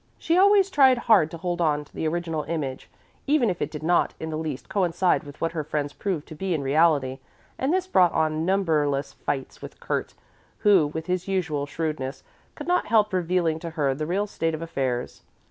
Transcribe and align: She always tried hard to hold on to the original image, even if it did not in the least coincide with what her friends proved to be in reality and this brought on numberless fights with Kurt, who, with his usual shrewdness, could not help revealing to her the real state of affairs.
She 0.17 0.35
always 0.35 0.71
tried 0.71 0.97
hard 0.97 1.29
to 1.29 1.37
hold 1.37 1.61
on 1.61 1.85
to 1.85 1.93
the 1.93 2.07
original 2.07 2.41
image, 2.45 2.89
even 3.27 3.51
if 3.51 3.61
it 3.61 3.69
did 3.69 3.83
not 3.83 4.15
in 4.19 4.31
the 4.31 4.35
least 4.35 4.67
coincide 4.67 5.23
with 5.23 5.39
what 5.39 5.51
her 5.51 5.63
friends 5.63 5.93
proved 5.93 6.27
to 6.29 6.33
be 6.33 6.55
in 6.55 6.63
reality 6.63 7.19
and 7.59 7.71
this 7.71 7.85
brought 7.85 8.11
on 8.11 8.43
numberless 8.43 9.13
fights 9.13 9.61
with 9.61 9.79
Kurt, 9.79 10.15
who, 10.61 10.87
with 10.87 11.05
his 11.05 11.27
usual 11.27 11.67
shrewdness, 11.67 12.23
could 12.55 12.65
not 12.67 12.87
help 12.87 13.13
revealing 13.13 13.59
to 13.59 13.69
her 13.69 13.93
the 13.93 14.07
real 14.07 14.25
state 14.25 14.55
of 14.55 14.61
affairs. 14.63 15.21